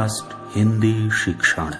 [0.00, 1.70] Podcast Hindi शिक्षण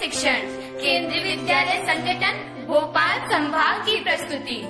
[0.00, 0.40] शिक्षण,
[0.80, 4.68] केंद्रीय विद्यालय संगठन, भोपाल संभाग की प्रस्तुति।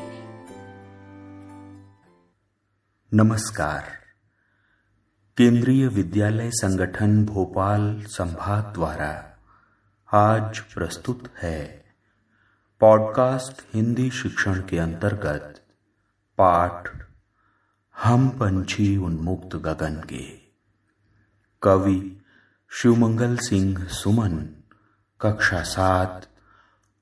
[3.14, 3.84] नमस्कार।
[5.36, 9.38] केंद्रीय विद्यालय संगठन, भोपाल संभाग द्वारा
[10.12, 11.84] आज प्रस्तुत है।
[12.80, 15.59] पॉडकास्ट हिंदी शिक्षण के अंतर्गत
[16.40, 17.06] पाठ,
[18.02, 20.40] हम पंछी उन्मुक्त गगन के।
[21.62, 22.20] कवि
[22.70, 24.62] शिवमंगल सिंह सुमन,
[25.20, 26.26] कक्षा सात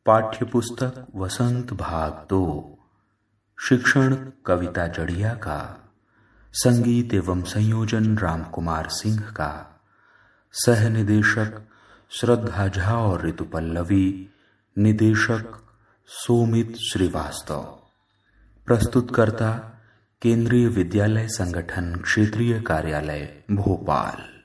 [0.07, 2.79] पाठ्य पुस्तक वसंत भाग दो,
[3.69, 4.15] शिक्षण
[4.47, 5.91] कविता जड़िया का,
[6.53, 9.81] संगीत एवं संयोजन रामकुमार सिंह का,
[10.53, 11.69] सह निदेशक
[12.11, 14.31] श्रद्धा झा और ऋतु पल्लवी
[14.79, 15.63] निदेशक
[16.07, 17.88] सोमित श्रीवास्तव।
[18.69, 19.81] प्रस्तुतकर्ता,
[20.23, 24.43] केंद्रीय विद्यालय संगठन, क्षेत्रीय कार्यालय, भोपाल।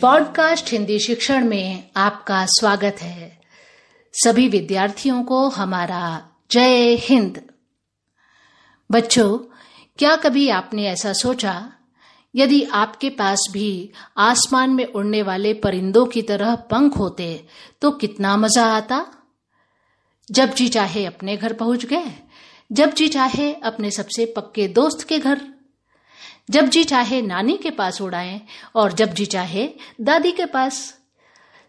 [0.00, 3.40] पॉडकास्ट हिंदी शिक्षण में आपका स्वागत है।
[4.12, 7.42] सभी विद्यार्थियों को हमारा जय हिंद।
[8.90, 9.38] बच्चों,
[9.98, 11.72] क्या कभी आपने ऐसा सोचा?
[12.36, 17.46] यदि आपके पास भी आसमान में उड़ने वाले परिंदों की तरह पंख होते
[17.80, 19.06] तो कितना मज़ा आता?
[20.30, 22.12] जब जी चाहे अपने घर पहुँच गए,
[22.70, 25.40] जब जी चाहे अपने सबसे पक्के दोस्त के घर,
[26.50, 28.40] जब जी चाहे नानी के पास उड़ाएँ,
[28.74, 29.68] और जब जी चाहे
[30.00, 30.78] दादी के पास।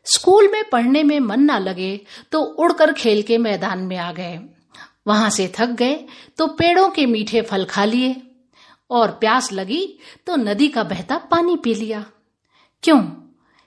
[0.05, 1.99] स्कूल में पढ़ने में मन ना लगे
[2.31, 4.39] तो उड़कर खेल के मैदान में आ गए।
[5.07, 5.95] वहाँ से थक गए
[6.37, 8.15] तो पेड़ों के मीठे फल खा लिए।
[8.89, 9.83] और प्यास लगी
[10.27, 12.05] तो नदी का बहता पानी पी लिया।
[12.83, 13.01] क्यों?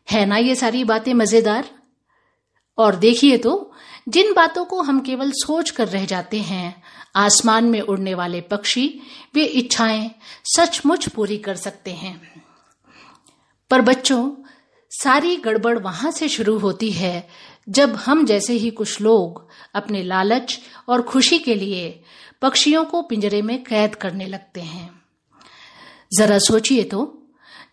[0.09, 1.69] है ना ये सारी बातें मज़ेदार?
[2.78, 3.53] और देखिए तो
[4.09, 6.83] जिन बातों को हम केवल सोच कर रह जाते हैं,
[7.16, 9.00] आसमान में उड़ने वाले पक्षी,
[9.34, 10.11] वे इच्छाएँ
[10.44, 12.44] सचमुच पूरी कर सकते हैं।
[13.71, 14.31] पर बच्चों,
[14.91, 17.28] सारी गड़बड़ वहाँ से शुरू होती है
[17.69, 22.03] जब हम जैसे ही कुछ लोग अपने लालच और खुशी के लिए
[22.43, 25.03] पक्षियों को पिंजरे में कैद करने लगते हैं।
[26.19, 27.22] जरा सोचिए तो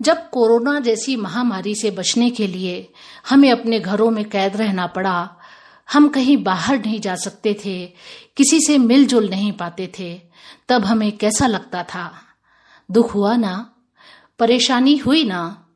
[0.02, 2.94] जब कोरोना जैसी महामारी से बचने के लिए
[3.30, 5.38] हमें अपने घरों में कैद रहना पड़ा
[5.94, 7.86] हम कहीं बाहर नहीं जा सकते थे,
[8.38, 10.22] किसी से मिलजुल नहीं पाते थे,
[10.70, 12.14] तब हमें कैसा लगता था?
[12.92, 13.74] दुख हुआ ना?
[14.40, 15.68] परेशानी हुई ना?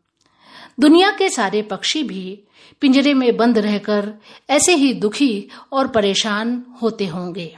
[0.79, 2.43] दुनिया के सारे पक्षी भी
[2.81, 4.13] पिंजरे में बंद रहकर
[4.49, 7.57] ऐसे ही दुखी और परेशान होते होंगे,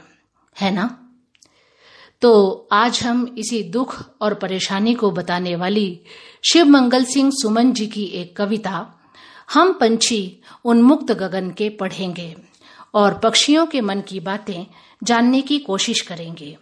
[0.60, 1.00] है ना?
[2.20, 6.00] तो आज हम इसी दुख और परेशानी को बताने वाली
[6.52, 8.93] शिव मंगल सिंह सुमन जी की एक कविता
[9.52, 12.36] हम पंछी उन्मुक्त गगन के पढ़ेंगे
[12.94, 14.66] और पक्षियों के मन की बातें
[15.02, 16.58] जानने की कोशिश करेंगे।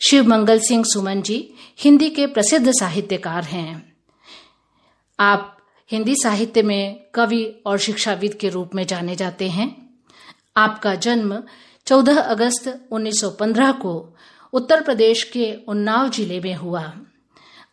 [0.00, 3.92] शिव मंगल सिंह सुमन जी हिंदी के प्रसिद्ध साहित्यकार हैं।
[5.20, 5.58] आप
[5.90, 9.90] हिंदी साहित्य में कवि और शिक्षाविद के रूप में जाने जाते हैं।
[10.56, 11.42] आपका जन्म
[11.86, 14.16] 14 अगस्त 1915 को
[14.52, 16.92] उत्तर प्रदेश के उन्नाव ज़िले में हुआ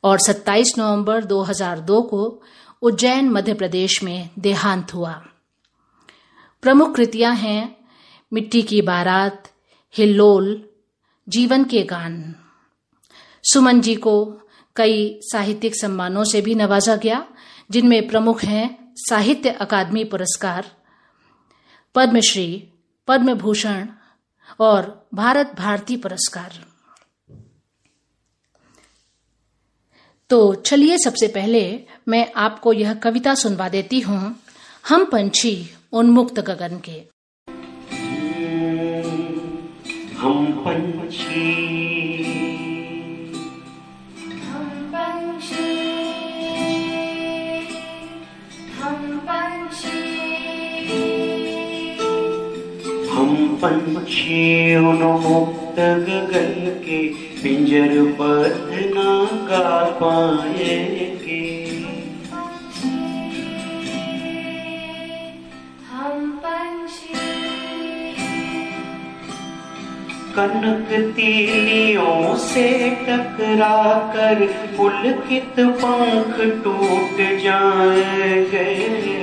[0.04, 2.42] और 27 नवंबर 2002 को
[2.82, 5.14] उज्जैन, मध्य प्रदेश में देहांत हुआ।
[6.62, 7.78] प्रमुख कृतियाँ हैं
[8.34, 9.52] मिट्टी की बारात,
[9.98, 10.70] हिल्लोल,
[11.30, 12.36] जीवन के गान।
[13.44, 14.40] सुमन जी को
[14.76, 17.28] कई साहित्यिक सम्मानों से भी नवाजा गया,
[17.72, 20.72] जिनमें प्रमुख हैं साहित्य अकादमी पुरस्कार,
[21.96, 22.74] पद्मश्री
[23.08, 23.88] पद्म भूषण
[24.60, 26.69] और भारत भारती पुरस्कार।
[30.30, 34.36] तो चलिए सबसे पहले मैं आपको यह कविता सुनवा देती हूँ
[34.90, 37.02] हम पंछी उन्मुक्त गगन के।
[40.18, 41.64] हम पंछी।
[44.40, 45.88] हम पंछी।
[48.82, 50.10] हम पंछी।
[53.10, 59.12] हम पंछी उन्मुक्त गगन के। पिंजर बद्ध ना
[59.50, 59.70] गा
[60.00, 61.38] पाएँगे
[65.90, 67.14] हम पंछी।
[70.36, 72.68] कनक तीलियों से
[73.08, 73.78] टकरा
[74.16, 74.46] कर
[74.78, 79.19] पुलकित पंख टूट जाए हम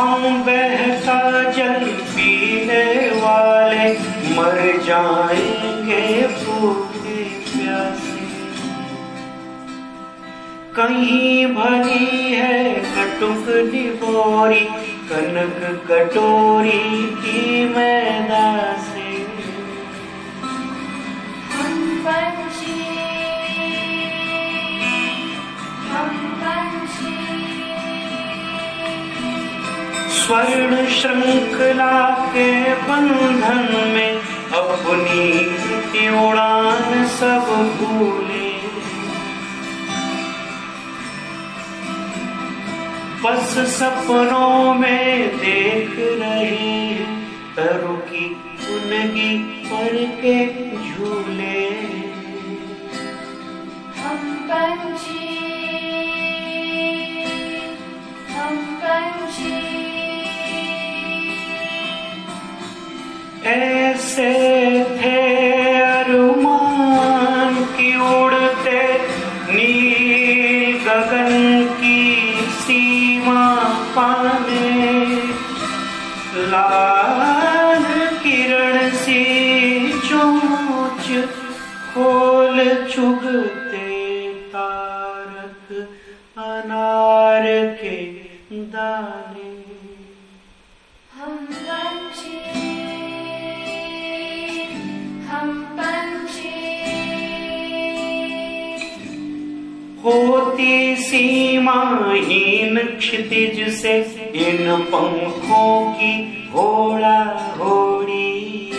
[0.00, 3.92] हम बहता जल पीने वाले,
[4.36, 8.20] मर जाएँगे भूखे प्यासे।
[10.76, 14.64] कहीं भरी है कटुक निबोरी
[15.10, 18.76] कनक कटोरी की मैदा
[30.30, 31.94] स्वर्ण श्रृंखला
[32.32, 34.18] के बंधन में
[34.58, 37.48] अपनी उड़ान सब
[37.78, 38.50] भूले।
[43.24, 46.94] बस सपनों में देख रहे
[47.56, 48.24] तरु की
[48.74, 50.36] उनगी पर के
[50.86, 51.66] झूले।
[53.98, 55.28] हम पंछी
[58.30, 59.69] हम पंछी
[63.50, 64.32] ऐसे
[64.98, 65.20] थे
[65.82, 68.82] अरुमान की उड़ते
[69.54, 71.34] नील गगन
[71.80, 72.02] की
[72.60, 73.44] सीमा
[73.96, 74.68] पाने।
[76.50, 77.84] लाल
[78.22, 79.22] किरण सी
[80.08, 81.06] चोच
[81.92, 82.58] खोल
[82.92, 83.88] चुगते
[84.54, 85.66] तारक
[86.38, 87.46] अनार
[87.80, 87.96] के
[88.74, 89.39] दाने।
[100.04, 103.98] होती सीमाहीन क्षितिज से
[104.34, 106.14] इन पंखों की
[106.52, 108.70] घोड़ा घोड़ी।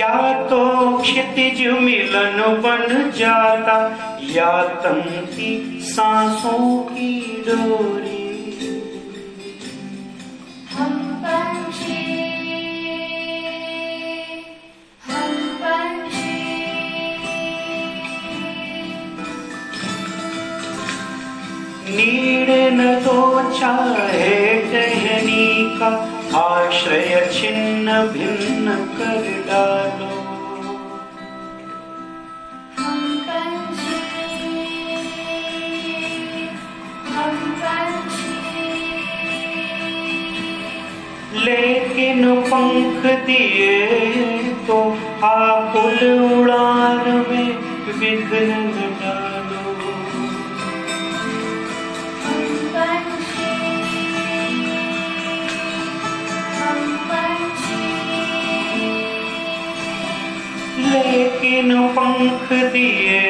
[0.00, 3.78] या तो क्षितिज मिलन बन जाता,
[4.22, 7.97] या तंती सांसों की डोरी।
[23.68, 25.88] तो चाहे टहनी का
[26.38, 30.08] आश्रय छिन्न भिन्न कर डालो।
[32.78, 32.96] हम
[37.14, 37.36] हम
[41.44, 43.76] लेकिन पंख दिए
[44.66, 44.80] तो
[45.24, 45.98] आकुल
[46.32, 47.50] उड़ान में
[47.98, 48.87] विघ्न
[61.58, 63.20] लेकिन पंख दिए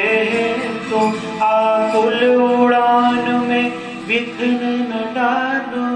[0.89, 0.99] तो
[1.43, 3.71] आकुल उड़ान में
[4.07, 4.59] विघ्न
[4.89, 5.88] न डालो।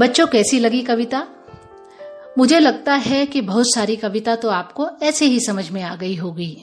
[0.00, 1.26] बच्चों, कैसी लगी कविता?
[2.38, 6.14] मुझे लगता है कि बहुत सारी कविता तो आपको ऐसे ही समझ में आ गई
[6.14, 6.58] होगी।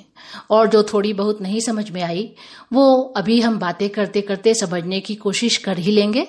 [0.50, 2.34] और जो थोड़ी बहुत नहीं समझ में आई,
[2.74, 6.28] वो अभी हम बातें करते करते समझने की कोशिश कर ही लेंगे।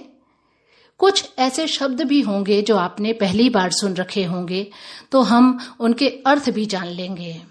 [0.98, 4.70] कुछ ऐसे शब्द भी होंगे जो आपने पहली बार सुन रखे होंगे
[5.12, 7.42] तो हम उनके अर्थ भी जान लेंगे।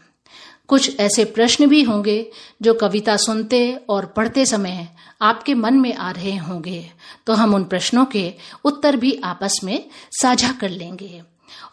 [0.69, 2.31] कुछ ऐसे प्रश्न भी होंगे
[2.62, 3.59] जो कविता सुनते
[3.89, 4.88] और पढ़ते समय
[5.21, 6.91] आपके मन में आ रहे होंगे।
[7.27, 8.33] तो हम उन प्रश्नों के
[8.65, 9.89] उत्तर भी आपस में
[10.21, 11.21] साझा कर लेंगे।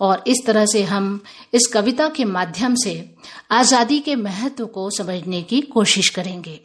[0.00, 1.20] और इस तरह से हम
[1.54, 2.94] इस कविता के माध्यम से
[3.50, 6.60] आज़ादी के महत्व को समझने की कोशिश करेंगे।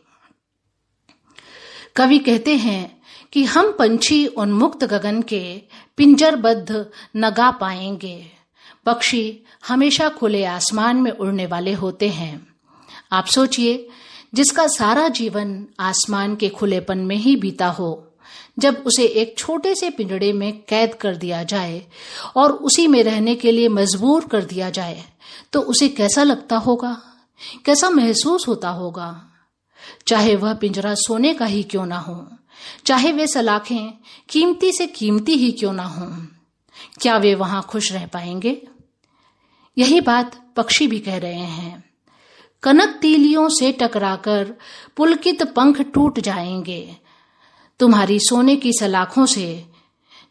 [1.95, 3.01] कवि कहते हैं
[3.33, 5.41] कि हम पंछी उन्मुक्त गगन के
[5.97, 8.38] पिंजरबद्ध नगा पाएँगे।
[8.85, 12.47] पक्षी हमेशा खुले आसमान में उड़ने वाले होते हैं।
[13.11, 13.87] आप सोचिए,
[14.33, 18.05] जिसका सारा जीवन आसमान के खुलेपन में ही बीता हो,
[18.59, 21.85] जब उसे एक छोटे से पिंजड़े में कैद कर दिया जाए
[22.35, 25.03] और उसी में रहने के लिए मजबूर कर दिया जाए
[25.53, 26.91] तो उसे कैसा लगता होगा?
[27.65, 29.09] कैसा महसूस होता होगा?
[30.07, 32.27] चाहे वह पिंजरा सोने का ही क्यों ना हो,
[32.85, 33.91] चाहे वे सलाखें
[34.29, 36.11] कीमती से कीमती ही क्यों ना हो।
[37.01, 38.61] क्या वे वहाँ खुश रह पाएँगे?
[39.77, 41.83] यही बात पक्षी भी कह रहे हैं।
[42.63, 44.53] कनक तीलियों से टकराकर
[44.97, 46.97] पुलकित पंख टूट जाएँगे।
[47.79, 49.65] तुम्हारी सोने की सलाखों से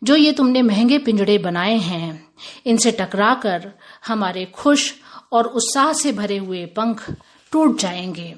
[0.03, 2.29] जो ये तुमने महँगे पिंजड़े बनाए हैं,
[2.67, 3.73] इनसे टकराकर
[4.07, 4.95] हमारे खुश
[5.33, 7.11] और उत्साह से भरे हुए पंख
[7.53, 8.35] टूट जाएँगे।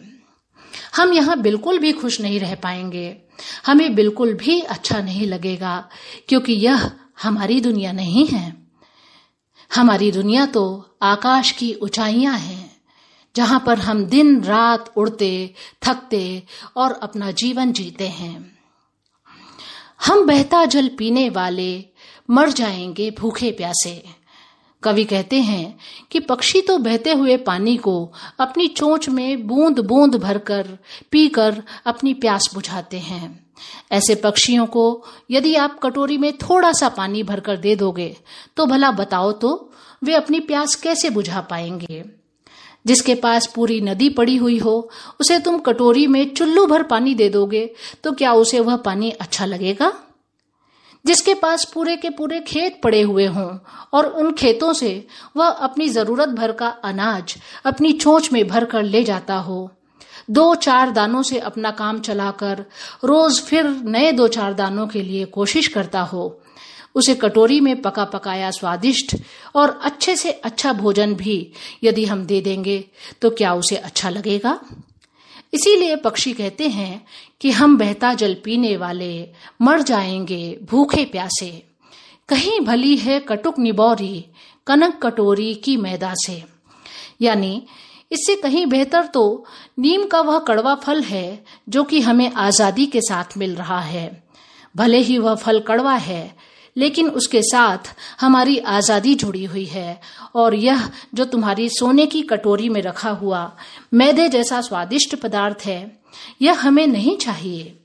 [0.97, 3.17] हम यहाँ बिल्कुल भी खुश नहीं रह पाएँगे।
[3.67, 5.89] हमें बिल्कुल भी अच्छा नहीं लगेगा,
[6.29, 6.91] क्योंकि यह
[7.23, 8.57] हमारी दुनिया नहीं है।
[9.75, 12.77] हमारी दुनिया तो आकाश की ऊंचाइयाँ हैं,
[13.37, 16.43] जहाँ पर हम दिन रात उड़ते, थकते
[16.77, 18.59] और अपना जीवन जीते हैं।
[20.07, 21.85] हम बहता जल पीने वाले
[22.31, 24.05] मर जाएँगे भूखे प्यासे।
[24.83, 25.79] कवि कहते हैं
[26.11, 30.79] कि पक्षी तो बहते हुए पानी को अपनी चोंच में बूंद बूंद भरकर
[31.11, 33.50] पीकर अपनी प्यास बुझाते हैं।
[33.93, 34.85] ऐसे पक्षियों को
[35.31, 38.17] यदि आप कटोरी में थोड़ा सा पानी भरकर दे दोगे
[38.57, 39.73] तो भला बताओ तो
[40.05, 42.05] वे अपनी प्यास कैसे बुझा पाएँगे?
[42.87, 44.91] जिसके पास पूरी नदी पड़ी हुई हो,
[45.21, 47.75] उसे तुम कटोरी में चुल्लू भर पानी दे दोगे
[48.05, 49.93] तो क्या उसे वह पानी अच्छा लगेगा?
[51.05, 53.59] जिसके पास पूरे के पूरे खेत पड़े हुए हों,
[53.93, 57.37] और उन खेतों से वह अपनी ज़रूरत भर का अनाज
[57.67, 59.71] अपनी चोंच में भर कर ले जाता हो
[60.31, 62.65] दो चार दानों से अपना काम चलाकर
[63.05, 66.41] रोज फिर नए दो चार दानों के लिए कोशिश करता हो।
[66.95, 69.17] उसे कटोरी में पका पकाया स्वादिष्ट
[69.55, 71.53] और अच्छे से अच्छा भोजन भी
[71.85, 72.85] यदि हम दे देंगे
[73.23, 74.61] तो क्या उसे अच्छा लगेगा?
[75.55, 77.05] इसीलिए पक्षी कहते हैं
[77.41, 79.29] कि हम बहता जल पीने वाले
[79.63, 81.51] मर जाएँगे भूखे प्यासे।
[82.29, 84.25] कहीं भली है कटुक निबौरी,
[84.67, 86.43] कनक कटोरी की मैदा से।
[87.23, 87.67] यानी
[88.11, 89.45] इससे कहीं बेहतर तो
[89.79, 94.23] नीम का वह कड़वा फल है जो कि हमें आज़ादी के साथ मिल रहा है।
[94.75, 96.35] भले ही वह फल कड़वा है,
[96.77, 100.01] लेकिन उसके साथ हमारी आज़ादी जुड़ी हुई है
[100.35, 103.51] और यह जो तुम्हारी सोने की कटोरी में रखा हुआ
[103.95, 106.01] मैदे जैसा स्वादिष्ट पदार्थ है,
[106.43, 107.77] यह हमें नहीं चाहिए,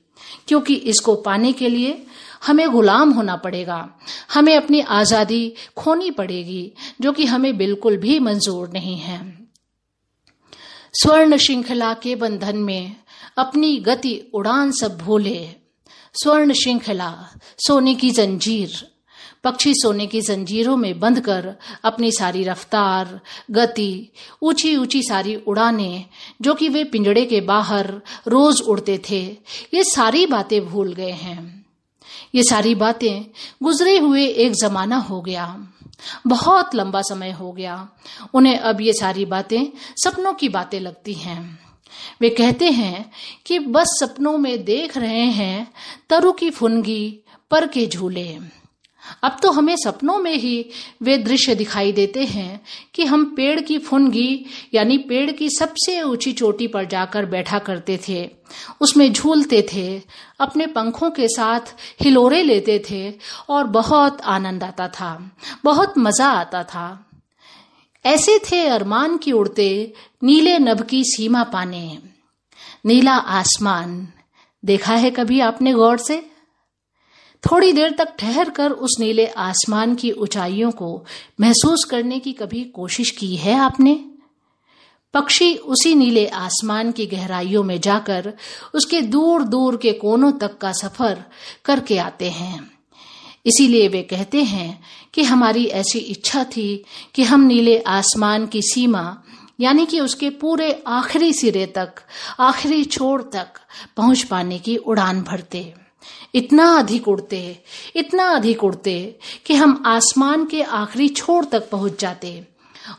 [0.48, 2.02] क्योंकि इसको पाने के लिए
[2.46, 3.88] हमें गुलाम होना पड़ेगा।
[4.34, 9.35] हमें अपनी आज़ादी खोनी पड़ेगी, जो कि हमें बिल्कुल भी मंजूर नहीं है।
[11.02, 12.96] स्वर्ण श्रृंखला के बंधन में
[13.36, 15.48] अपनी गति उड़ान सब भूले।
[16.14, 18.90] स्वर्ण श्रृंखला, सोने की जंजीर।
[19.44, 24.08] पक्षी सोने की जंजीरों में बंध कर अपनी सारी रफ्तार, गति
[24.42, 26.04] ऊँची ऊँची सारी उड़ाने,
[26.42, 29.36] जो कि वे पिंजड़े के बाहर रोज उड़ते थे,
[29.74, 31.66] ये सारी बातें भूल गए हैं।
[32.34, 33.22] ये सारी बातें
[33.62, 35.72] गुजरे हुए एक जमाना हो गया।
[36.26, 37.88] बहुत लंबा समय हो गया।
[38.34, 39.64] उन्हें अब ये सारी बातें,
[40.04, 41.58] सपनों की बातें लगती हैं।
[42.20, 43.10] वे कहते हैं
[43.46, 45.72] कि बस सपनों में देख रहे हैं
[46.10, 48.38] तरु की फुनगी पर के झूले।
[49.22, 50.70] अब तो हमें सपनों में ही
[51.02, 52.60] वे दृश्य दिखाई देते हैं
[52.94, 54.44] कि हम पेड़ की फुनगी,
[54.74, 58.28] यानी पेड़ की सबसे ऊँची चोटी पर जाकर बैठा करते थे।
[58.80, 60.02] उसमें झूलते थे,
[60.40, 63.12] अपने पंखों के साथ हिलोरे लेते थे
[63.48, 65.30] और बहुत आनंद आता था,
[65.64, 67.02] बहुत मज़ा आता था।
[68.04, 71.98] ऐसे थे अरमान की उड़ते नीले नभ की सीमा पाने।
[72.86, 74.06] नीला आसमान,
[74.62, 76.24] देखा है कभी आपने गौर से?
[77.44, 81.04] थोड़ी देर तक ठहर कर उस नीले आसमान की ऊंचाइयों को
[81.40, 84.04] महसूस करने की कभी कोशिश की है आपने?
[85.14, 88.32] पक्षी उसी नीले आसमान की गहराइयों में जाकर
[88.74, 91.24] उसके दूर दूर के कोनों तक का सफ़र
[91.64, 92.70] करके आते हैं।
[93.46, 94.82] इसीलिए वे कहते हैं
[95.14, 99.22] कि हमारी ऐसी इच्छा थी कि हम नीले आसमान की सीमा,
[99.60, 101.92] यानी कि उसके पूरे आखिरी सिरे तक,
[102.40, 103.48] आखिरी छोर तक
[103.96, 105.85] पहुँच पाने की उड़ान भरते।
[106.34, 107.62] इतना अधिक उड़ते,
[107.96, 112.46] इतना अधिक उड़ते कि हम आसमान के आखिरी छोर तक पहुँच जाते।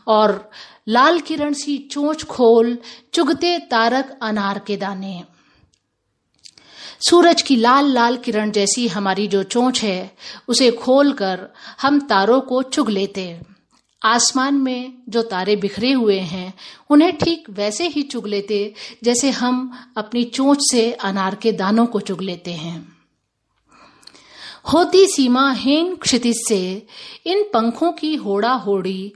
[0.06, 0.50] और
[0.88, 2.78] लाल किरण सी चोंच खोल
[3.12, 5.24] चुगते तारक अनार के दाने।
[7.10, 10.16] सूरज की लाल लाल किरण जैसी हमारी जो चोंच है,
[10.48, 11.48] उसे खोलकर
[11.80, 13.40] हम तारों को चुग लेते।
[14.02, 16.54] आसमान में जो तारे बिखरे हुए हैं,
[16.90, 18.74] उन्हें ठीक वैसे ही चुग लेते
[19.04, 22.97] जैसे हम अपनी चोंच से अनार के दानों को चुग लेते हैं।
[24.72, 26.86] होती सीमाहीन क्षितिज से
[27.26, 29.12] इन पंखों की होड़ा होड़ी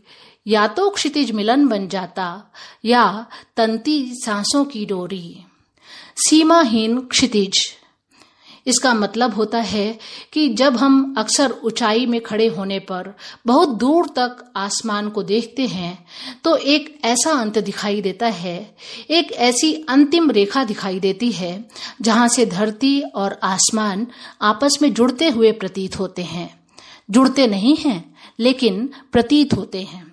[0.46, 2.52] या तो क्षितिज मिलन बन जाता
[2.84, 5.44] या तंती सांसों की डोरी।
[6.28, 7.52] सीमाहीन क्षितिज।
[8.66, 9.98] इसका मतलब होता है
[10.32, 13.12] कि जब हम अक्सर ऊंचाई में खड़े होने पर
[13.46, 16.06] बहुत दूर तक आसमान को देखते हैं
[16.44, 18.76] तो एक ऐसा अंत दिखाई देता है,
[19.10, 21.64] एक ऐसी अंतिम रेखा दिखाई देती है,
[22.02, 24.06] जहाँ से धरती और आसमान
[24.42, 26.50] आपस में जुड़ते हुए प्रतीत होते हैं।
[27.10, 30.11] जुड़ते नहीं हैं, लेकिन प्रतीत होते हैं।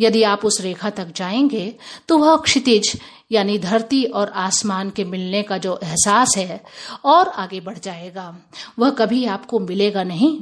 [0.00, 1.76] यदि आप उस रेखा तक जाएँगे
[2.08, 3.00] तो वह क्षितिज,
[3.32, 6.64] यानी धरती और आसमान के मिलने का जो एहसास है,
[7.04, 8.36] और आगे बढ़ जाएगा।
[8.78, 10.40] वह कभी आपको मिलेगा नहीं।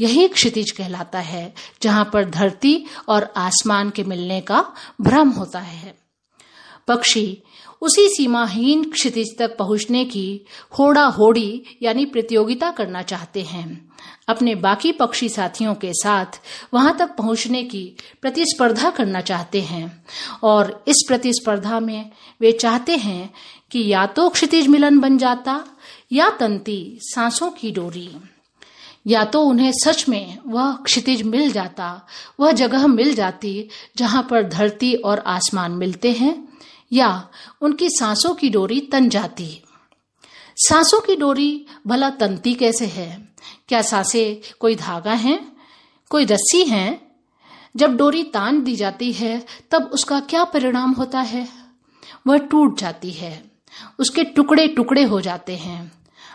[0.00, 4.64] यही क्षितिज कहलाता है, जहाँ पर धरती और आसमान के मिलने का
[5.00, 5.94] भ्रम होता है।
[6.88, 7.42] पक्षी
[7.82, 10.44] उसी सीमाहीन क्षितिज तक पहुँचने की
[10.78, 13.66] होड़ा होड़ी यानी प्रतियोगिता करना चाहते हैं।
[14.28, 16.40] अपने बाकी पक्षी साथियों के साथ
[16.74, 17.84] वहाँ तक पहुँचने की
[18.22, 20.04] प्रतिस्पर्धा करना चाहते हैं
[20.42, 23.30] और इस प्रतिस्पर्धा में वे चाहते हैं
[23.70, 25.64] कि या तो क्षितिज मिलन बन जाता
[26.12, 28.08] या तंती सांसों की डोरी।
[29.06, 32.06] या तो उन्हें सच में वह क्षितिज मिल जाता,
[32.40, 36.34] वह जगह मिल जाती जहाँ पर धरती और आसमान मिलते हैं
[36.92, 37.28] या
[37.60, 39.62] उनकी सांसों की डोरी तन जाती।
[40.56, 43.28] सांसों की डोरी भला तनती कैसे है?
[43.68, 45.46] क्या साँसें कोई धागा है?
[46.10, 47.06] कोई रस्सी है?
[47.76, 51.48] जब डोरी तान दी जाती है, तब उसका क्या परिणाम होता है?
[52.26, 53.50] वह टूट जाती है।
[53.98, 55.92] उसके टुकड़े टुकड़े हो जाते हैं।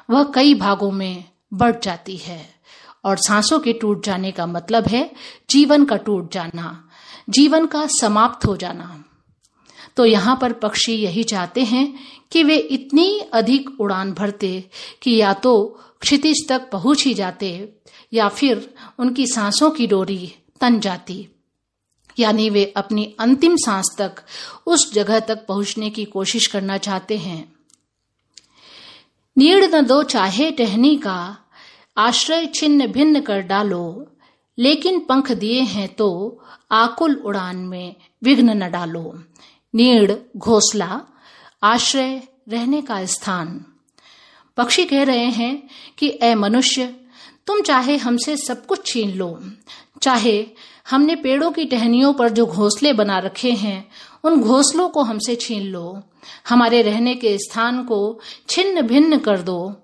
[0.10, 2.62] वह कई भागों में बढ़ जाती है।
[3.06, 5.12] और सांसों के टूट जाने का मतलब है
[5.50, 6.90] जीवन का टूट जाना।
[7.30, 9.04] जीवन का समाप्त हो जाना।
[9.98, 11.86] तो यहाँ पर पक्षी यही चाहते हैं
[12.32, 14.54] कि वे इतनी अधिक उड़ान भरते
[15.02, 15.54] कि या तो
[16.02, 17.52] क्षितिज तक पहुँच ही जाते
[18.14, 21.28] या फिर उनकी सांसों की डोरी तन जाती।
[22.20, 24.22] यानी वे अपनी अंतिम सांस तक
[24.68, 27.54] उस जगह तक पहुँचने की कोशिश करना चाहते हैं।
[29.38, 31.38] नीड़ न दो चाहे टहनी का,
[31.98, 34.08] आश्रय छिन्न भिन्न कर डालो,
[34.58, 36.10] लेकिन पंख दिए हैं तो
[36.72, 39.04] आकुल उड़ान में विघ्न न डालो।
[39.76, 41.02] नीड़, घोसला,
[41.64, 43.66] आश्रय, रहने का स्थान।
[44.58, 46.96] पक्षी कह रहे हैं कि ए मनुष्य,
[47.48, 49.40] तुम चाहे हमसे सब कुछ छीन लो।
[50.02, 50.48] चाहे
[50.90, 53.90] हमने पेड़ों की टहनियों पर जो घोंसले बना रखे हैं,
[54.24, 56.04] उन घोंसलों को हमसे छीन लो।
[56.50, 59.76] हमारे रहने के स्थान को छिन्न भिन्न कर दो,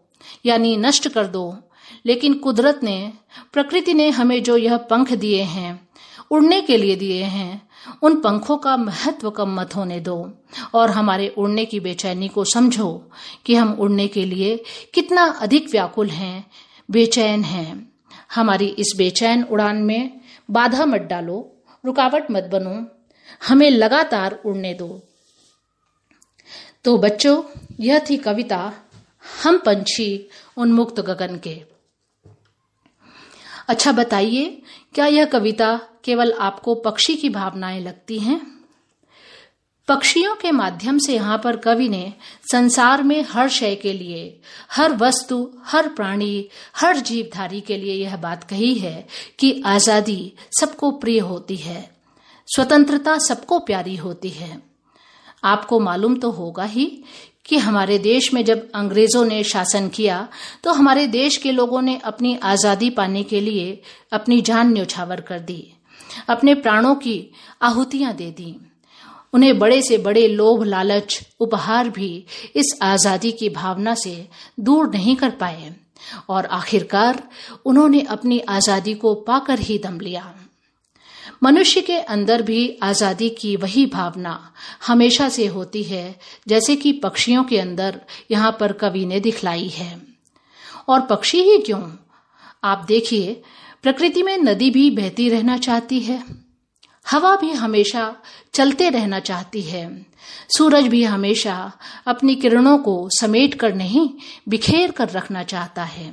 [0.45, 1.58] यानी नष्ट कर दो।
[2.06, 3.13] लेकिन कुदरत ने,
[3.54, 5.89] प्रकृति ने हमें जो यह पंख दिए हैं,
[6.32, 7.66] उड़ने के लिए दिए हैं
[8.02, 10.34] उन पंखों का महत्व कम मत होने दो
[10.73, 13.12] और हमारे उड़ने की बेचैनी को समझो
[13.45, 16.52] कि हम उड़ने के लिए कितना अधिक व्याकुल हैं,
[16.91, 17.91] बेचैन हैं।
[18.36, 20.21] हमारी इस बेचैन उड़ान में
[20.52, 22.88] बाधा मत डालो, रुकावट मत बनो,
[23.47, 25.02] हमें लगातार उड़ने दो।
[26.84, 27.43] तो बच्चों,
[27.80, 28.73] यह थी कविता,
[29.43, 31.77] हम पंछी उन्मुक्त गगन के।
[33.67, 34.62] अच्छा बताइए,
[34.95, 38.39] क्या यह कविता केवल आपको पक्षी की भावनाएँ लगती हैं?
[39.88, 42.13] पक्षियों के माध्यम से यहाँ पर कवि ने
[42.51, 44.39] संसार में हर शय के लिए,
[44.71, 49.08] हर वस्तु, हर प्राणी, हर जीवधारी के लिए यह बात कही है
[49.39, 51.89] कि आज़ादी सबको प्रिय होती है,
[52.47, 54.62] स्वतंत्रता सबको प्यारी होती है।
[55.43, 56.86] आपको मालूम तो होगा ही
[57.47, 60.27] कि हमारे देश में जब अंग्रेज़ों ने शासन किया
[60.63, 63.81] तो हमारे देश के लोगों ने अपनी आज़ादी पाने के लिए
[64.13, 65.63] अपनी जान न्यौछावर कर दी,
[66.29, 67.19] अपने प्राणों की
[67.62, 68.55] आहुतियाँ दे दी।
[69.33, 74.27] उन्हें बड़े से बड़े लोभ, लालच, उपहार भी इस आज़ादी की भावना से
[74.60, 75.73] दूर नहीं कर पाए।
[76.29, 77.21] और आखिरकार
[77.65, 80.33] उन्होंने अपनी आज़ादी को पाकर ही दम लिया।
[81.41, 84.54] मनुष्य के अंदर भी आज़ादी की वही भावना
[84.88, 88.00] हमेशा से होती है, जैसे कि पक्षियों के अंदर
[88.32, 90.02] यहाँ पर कवि ने दिखलाई है।
[90.89, 91.82] और पक्षी ही क्यों?
[92.63, 93.41] आप देखिए,
[93.84, 96.23] प्रकृति में नदी भी बहती रहना चाहती है,
[97.06, 98.13] हवा भी हमेशा
[98.54, 100.06] चलते रहना चाहती है,
[100.58, 101.71] सूरज भी हमेशा
[102.08, 104.10] अपनी किरणों को समेट कर नहीं,
[104.50, 106.12] बिखेर कर रखना चाहता है।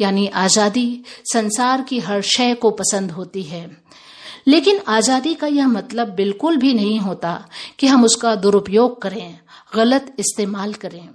[0.00, 3.87] यानी आज़ादी संसार की हर शय को पसंद होती है।
[4.48, 7.32] लेकिन आज़ादी का यह मतलब बिल्कुल भी नहीं होता
[7.78, 9.38] कि हम उसका दुरुपयोग करें,
[9.74, 11.08] गलत इस्तेमाल करें।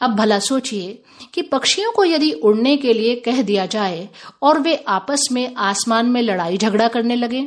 [0.00, 1.02] अब भला सोचिए
[1.34, 4.08] कि पक्षियों को यदि उड़ने के लिए कह दिया जाए
[4.42, 7.46] और वे आपस में आसमान में लड़ाई झगड़ा करने लगे,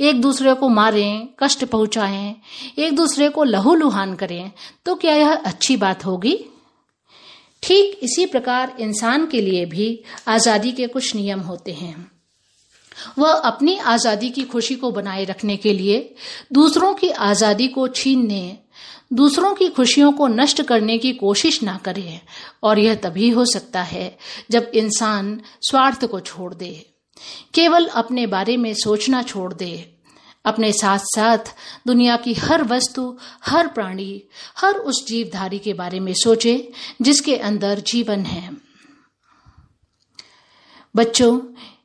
[0.00, 2.34] एक दूसरे को मारें, कष्ट पहुंचाएँ,
[2.78, 4.50] एक दूसरे को लहू लुहान करें
[4.86, 6.36] तो क्या यह अच्छी बात होगी?
[7.62, 9.88] ठीक इसी प्रकार इंसान के लिए भी
[10.28, 12.10] आज़ादी के कुछ नियम होते हैं।
[13.18, 16.14] वह अपनी आज़ादी की खुशी को बनाए रखने के लिए
[16.52, 18.58] दूसरों की आज़ादी को छीनने,
[19.12, 22.20] दूसरों की खुशियों को नष्ट करने की कोशिश ना करे
[22.62, 24.18] और यह तभी हो सकता है
[24.50, 26.74] जब इंसान स्वार्थ को छोड़ दे।
[27.54, 29.96] केवल अपने बारे में सोचना छोड़ दे।
[30.44, 31.52] अपने साथ साथ
[31.86, 34.22] दुनिया की हर वस्तु, हर प्राणी,
[34.56, 38.50] हर उस जीवधारी के बारे में सोचे जिसके अंदर जीवन है।
[40.94, 41.38] बच्चों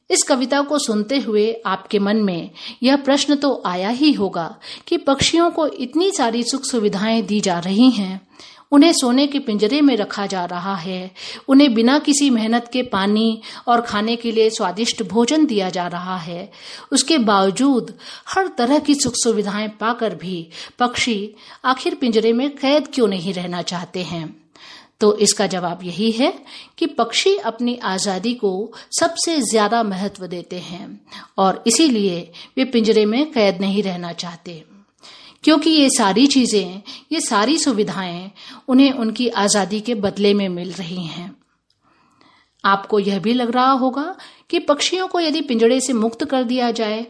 [0.10, 2.52] इस कविता को सुनते हुए आपके मन में
[2.84, 7.60] यह प्रश्न तो आया ही होगा कि पक्षियों को इतनी सारी सुख सुविधाएँ दी जा
[7.60, 8.28] रही हैं।
[8.72, 11.12] उन्हें सोने के पिंजरे में रखा जा रहा है।
[11.48, 16.18] उन्हें बिना किसी मेहनत के पानी और खाने के लिए स्वादिष्ट भोजन दिया जा रहा
[16.18, 16.52] है।
[16.91, 23.08] उसके बावजूद हर तरह की सुख सुविधाएँ पाकर भी पक्षी आखिर पिंजरे में कैद क्यों
[23.08, 24.45] नहीं रहना चाहते हैं?
[25.02, 26.32] तो इसका जवाब यही है
[26.78, 28.52] कि पक्षी अपनी आज़ादी को
[29.00, 30.88] सबसे ज़्यादा महत्व देते हैं
[31.38, 34.64] और इसीलिए वे पिंजरे में कैद नहीं रहना चाहते।
[35.44, 36.82] क्योंकि ये सारी चीज़ें,
[37.12, 38.32] ये सारी सुविधाएँ
[38.68, 41.36] उन्हें उनकी आज़ादी के बदले में मिल रही हैं।
[42.64, 44.16] आपको यह भी लग रहा होगा
[44.50, 47.06] कि पक्षियों को यदि पिंजड़े से मुक्त कर दिया जाए,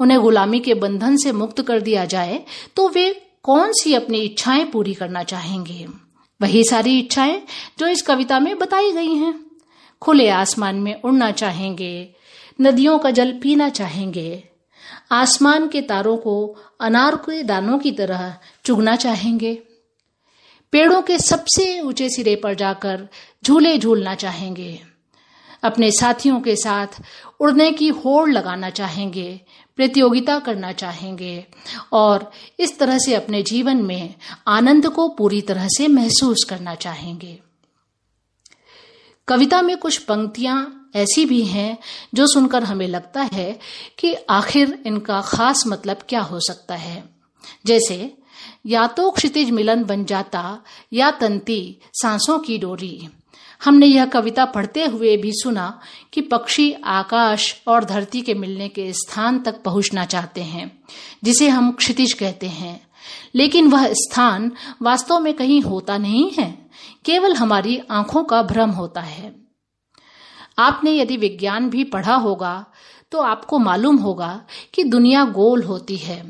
[0.00, 2.44] उन्हें गुलामी के बंधन से मुक्त कर दिया जाए
[2.76, 3.08] तो वे
[3.44, 5.86] कौन सी अपनी इच्छाएँ पूरी करना चाहेंगे?
[6.40, 7.42] वही सारी इच्छाएँ
[7.78, 9.46] जो इस कविता में बताई गई हैं।
[10.02, 12.14] खुले आसमान में उड़ना चाहेंगे,
[12.60, 14.48] नदियों का जल पीना चाहेंगे,
[15.10, 19.62] आसमान के तारों को अनार के दानों की तरह चुगना चाहेंगे।
[20.72, 23.08] पेड़ों के सबसे ऊँचे सिरे पर जाकर
[23.44, 24.95] झूले झूलना चाहेंगे।
[25.62, 26.86] अपने साथियों के साथ
[27.40, 29.40] उड़ने की होड़ लगाना चाहेंगे,
[29.76, 31.46] प्रतियोगिता करना चाहेंगे
[31.92, 34.14] और इस तरह से अपने जीवन में
[34.48, 37.38] आनंद को पूरी तरह से महसूस करना चाहेंगे।
[39.28, 41.78] कविता में कुछ पंक्तियाँ ऐसी भी हैं
[42.14, 43.58] जो सुनकर हमें लगता है
[43.98, 47.04] कि आखिर इनका खास मतलब क्या हो सकता है।
[47.66, 48.16] जैसे,
[48.66, 53.08] या तो क्षितिज मिलन बन जाता या तंती सांसों की डोरी।
[53.60, 55.68] हमने यह कविता पढ़ते हुए भी सुना
[56.12, 60.70] कि पक्षी आकाश और धरती के मिलने के स्थान तक पहुँचना चाहते हैं,
[61.24, 62.80] जिसे हम क्षितिज कहते हैं।
[63.34, 64.50] लेकिन वह स्थान
[64.82, 66.50] वास्तव में कहीं होता नहीं है,
[67.04, 69.34] केवल हमारी आँखों का भ्रम होता है।
[70.58, 72.64] आपने यदि विज्ञान भी पढ़ा होगा
[73.12, 74.40] तो आपको मालूम होगा
[74.74, 76.24] कि दुनिया गोल होती है,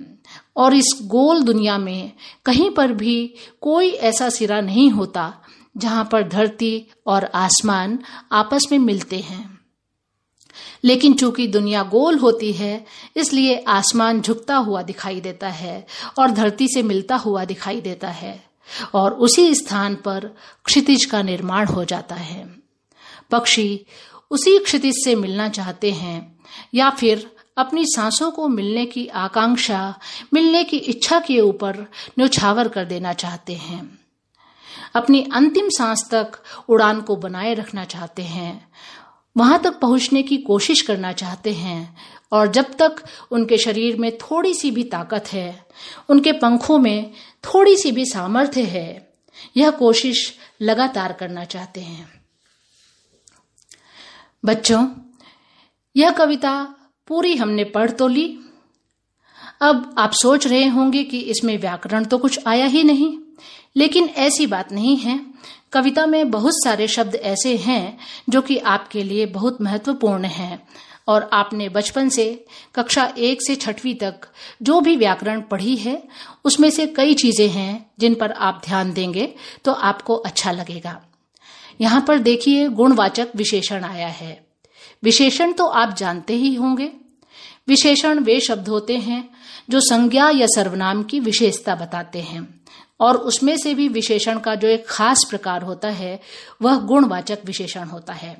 [0.56, 2.12] और इस गोल दुनिया में
[2.46, 5.32] कहीं पर भी कोई ऐसा सिरा नहीं होता
[5.76, 7.98] जहाँ पर धरती और आसमान
[8.32, 9.58] आपस में मिलते हैं।
[10.84, 12.84] लेकिन चूँकि दुनिया गोल होती है,
[13.16, 15.86] इसलिए आसमान झुकता हुआ दिखाई देता है
[16.18, 18.44] और धरती से मिलता हुआ दिखाई देता है
[18.94, 22.48] और उसी स्थान पर क्षितिज का निर्माण हो जाता है।
[23.30, 23.86] पक्षी
[24.30, 26.38] उसी क्षितिज से मिलना चाहते हैं
[26.74, 29.94] या फिर अपनी सांसों को मिलने की आकांक्षा,
[30.34, 31.76] मिलने की इच्छा के ऊपर
[32.18, 33.95] न्यौछावर कर देना चाहते हैं।
[34.94, 36.32] अपनी अंतिम सांस तक
[36.68, 38.68] उड़ान को बनाए रखना चाहते हैं।
[39.36, 41.96] वहाँ तक पहुँचने की कोशिश करना चाहते हैं
[42.32, 45.66] और जब तक उनके शरीर में थोड़ी सी भी ताकत है,
[46.08, 47.12] उनके पंखों में
[47.44, 49.14] थोड़ी सी भी सामर्थ्य है,
[49.56, 52.22] यह कोशिश लगातार करना चाहते हैं।
[54.44, 54.88] बच्चों,
[55.96, 56.74] यह कविता
[57.06, 58.38] पूरी हमने पढ़ तो ली।
[59.60, 63.18] अब आप सोच रहे होंगे कि इसमें व्याकरण तो कुछ आया ही नहीं।
[63.76, 65.20] लेकिन ऐसी बात नहीं है।
[65.72, 70.62] कविता में बहुत सारे शब्द ऐसे हैं जो कि आपके लिए बहुत महत्वपूर्ण हैं।
[71.08, 72.24] और आपने बचपन से
[72.74, 74.26] कक्षा एक से छठवीं तक
[74.62, 76.02] जो भी व्याकरण पढ़ी है,
[76.44, 81.00] उसमें से कई चीज़ें हैं जिन पर आप ध्यान देंगे तो आपको अच्छा लगेगा।
[81.80, 84.46] यहाँ पर देखिए गुणवाचक विशेषण आया है।
[85.02, 86.90] विशेषण तो आप जानते ही होंगे।
[87.68, 89.28] विशेषण वे शब्द होते हैं
[89.70, 92.48] जो संज्ञा या सर्वनाम की विशेषता बताते हैं।
[93.00, 96.20] और उसमें से भी विशेषण का जो एक खास प्रकार होता है,
[96.62, 98.36] वह गुणवाचक विशेषण होता है।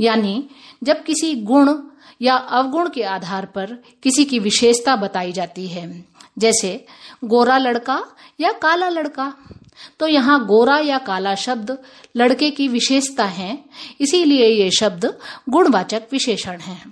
[0.00, 0.48] यानी,
[0.84, 1.74] जब किसी गुण
[2.22, 6.04] या अवगुण के आधार पर किसी की विशेषता बताई जाती है,
[6.38, 6.84] जैसे
[7.24, 8.02] गोरा लड़का
[8.40, 9.32] या काला लड़का
[10.00, 11.76] तो यहाँ गोरा या काला शब्द
[12.16, 13.58] लड़के की विशेषता है,
[14.00, 15.06] इसीलिए ये शब्द
[15.48, 16.82] गुणवाचक विशेषण है।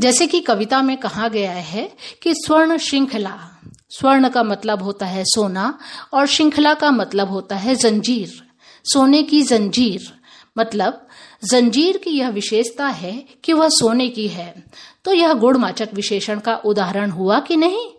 [0.00, 1.84] जैसे कि कविता में कहा गया है
[2.22, 3.57] कि स्वर्ण श्रृंखला
[3.90, 5.78] स्वर्ण का मतलब होता है सोना
[6.12, 8.42] और श्रृंखला का मतलब होता है जंजीर।
[8.84, 10.12] सोने की जंजीर
[10.58, 11.06] मतलब
[11.50, 14.64] जंजीर की यह विशेषता है कि वह सोने की है।
[15.04, 17.90] तो यह गुणवाचक विशेषण का उदाहरण हुआ कि नहीं?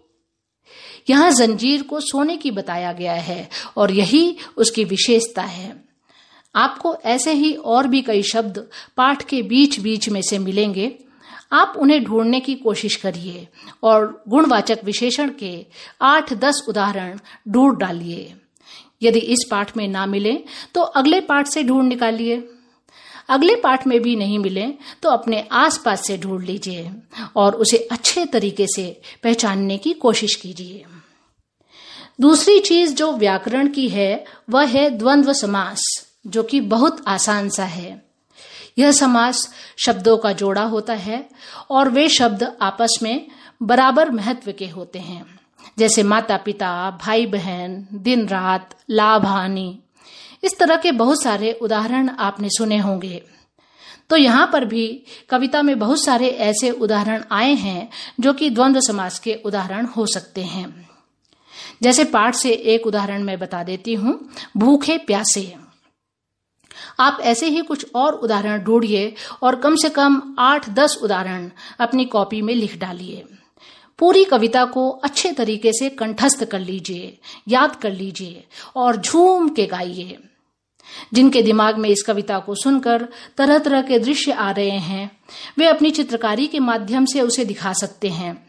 [1.09, 5.83] यहाँ जंजीर को सोने की बताया गया है और यही उसकी विशेषता है।
[6.55, 10.99] आपको ऐसे ही और भी कई शब्द पाठ के बीच बीच में से मिलेंगे।
[11.51, 13.47] आप उन्हें ढूँढने की कोशिश करिए
[13.83, 15.65] और गुणवाचक विशेषण के
[16.01, 18.33] आठ दस उदाहरण ढूंढ डालिए।
[19.01, 20.33] यदि इस पाठ में ना मिले
[20.75, 22.47] तो अगले पाठ से ढूंढ निकालिए।
[23.29, 24.65] अगले पाठ में भी नहीं मिले
[25.03, 26.91] तो अपने आसपास से ढूंढ लीजिए
[27.35, 30.83] और उसे अच्छे तरीके से पहचानने की कोशिश कीजिए।
[32.21, 35.81] दूसरी चीज़ जो व्याकरण की है, वह है द्वंद्व समास,
[36.27, 38.08] जो कि बहुत आसान सा है।
[38.79, 41.27] यह समास शब्दों का जोड़ा होता है
[41.69, 43.27] और वे शब्द आपस में
[43.61, 45.25] बराबर महत्व के होते हैं।
[45.79, 46.69] जैसे माता पिता
[47.01, 49.79] भाई बहन दिन रात लाभ हानि
[50.43, 53.21] इस तरह के बहुत सारे उदाहरण आपने सुने होंगे।
[54.09, 54.87] तो यहाँ पर भी
[55.29, 57.89] कविता में बहुत सारे ऐसे उदाहरण आए हैं
[58.19, 60.89] जो कि द्वंद्व समास के उदाहरण हो सकते हैं।
[61.83, 64.19] जैसे पाठ से एक उदाहरण मैं बता देती हूँ,
[64.57, 65.68] भूखे प्यासे।
[66.99, 72.05] आप ऐसे ही कुछ और उदाहरण ढूंढिए और कम से कम आठ, दस उदाहरण अपनी
[72.05, 73.23] कॉपी में लिख डालिए।
[73.99, 78.43] पूरी कविता को अच्छे तरीके से कंठस्थ कर लीजिए, याद कर लीजिए
[78.75, 80.19] और झूम के गाइए।
[81.13, 83.07] जिनके दिमाग में इस कविता को सुनकर
[83.37, 85.17] तरह तरह के दृश्य आ रहे हैं,
[85.57, 88.48] वे अपनी चित्रकारी के माध्यम से उसे दिखा सकते हैं।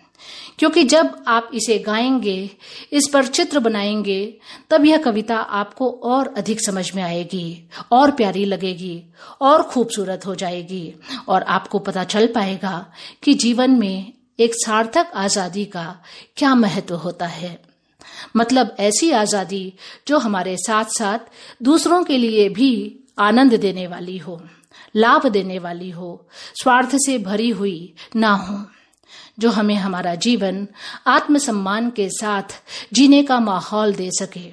[0.61, 2.51] क्योंकि जब आप इसे गाएँगे,
[2.93, 4.39] इस पर चित्र बनाएँगे,
[4.71, 9.03] तब यह कविता आपको और अधिक समझ में आएगी, और प्यारी लगेगी,
[9.41, 10.95] और खूबसूरत हो जाएगी,
[11.29, 12.93] और आपको पता चल पाएगा
[13.23, 16.03] कि जीवन में एक सार्थक आज़ादी का
[16.37, 17.63] क्या महत्व होता है।
[18.37, 19.75] मतलब ऐसी आज़ादी
[20.09, 21.19] जो हमारे साथ साथ
[21.63, 24.43] दूसरों के लिए भी आनंद देने वाली हो,
[24.97, 26.29] लाभ देने वाली हो,
[26.63, 28.65] स्वार्थ से भरी हुई ना हो।
[29.41, 30.69] जो हमें हमारा जीवन,
[31.07, 32.43] आत्मसम्मान के साथ
[32.93, 34.53] जीने का माहौल दे सके।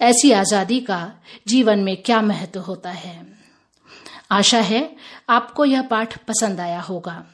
[0.00, 1.12] ऐसी आज़ादी का
[1.48, 3.26] जीवन में क्या महत्व होता है?
[4.30, 4.96] आशा है
[5.28, 7.24] आपको यह पाठ पसंद आया होगा।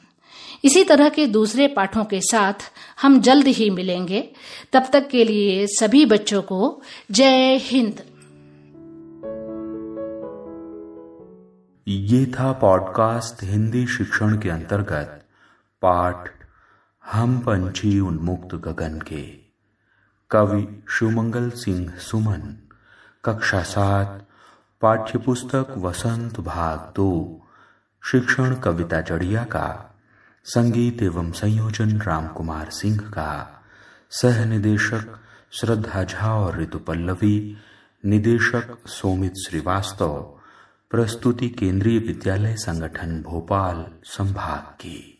[0.63, 2.53] इसी तरह के दूसरे पाठों के साथ
[3.01, 4.31] हम जल्द ही मिलेंगे।
[4.73, 8.03] तब तक के लिए सभी बच्चों को जय हिंद।
[11.87, 15.25] ये था पॉडकास्ट हिंदी शिक्षण के अंतर्गत,
[15.81, 16.44] पाठ
[17.11, 19.21] हम पंछी उन्मुक्त गगन के।
[20.31, 22.69] कवि शिवमंगल सिंह सुमन,
[23.25, 24.27] कक्षा सात,
[24.81, 27.41] पाठ्यपुस्तक वसंत भाग दो,
[28.05, 29.95] शिक्षण कविता जड़िया का,
[30.43, 33.63] संगीत एवं संयोजन राम कुमार सिंह का,
[34.09, 35.19] सह निदेशक
[35.51, 37.57] श्रद्धा झा और ऋतु पल्लवी,
[38.05, 40.39] निदेशक सोमित श्रीवास्तव,
[40.91, 45.11] प्रस्तुति केंद्रीय विद्यालय संगठन भोपाल संभाग की।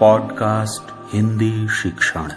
[0.00, 2.28] पॉडकास्ट हिंदी शिक्षण।